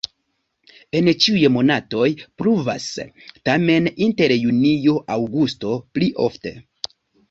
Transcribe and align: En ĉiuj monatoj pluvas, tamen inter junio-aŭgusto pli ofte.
En 0.99 1.09
ĉiuj 1.25 1.43
monatoj 1.57 2.07
pluvas, 2.43 2.89
tamen 3.51 3.93
inter 4.09 4.37
junio-aŭgusto 4.41 5.81
pli 5.97 6.15
ofte. 6.31 6.61